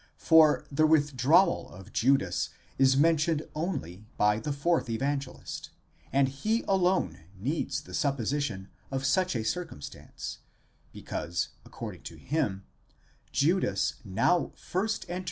[0.17, 5.69] For the withdrawal of Judas is mentioned only by the fourth Evangelist;
[6.11, 10.39] and he alone needs the supposition of such a circumstance,
[10.91, 12.63] because, according to him,
[13.31, 14.61] Judas now first entered into his
[15.09, 15.19] 16 Comp.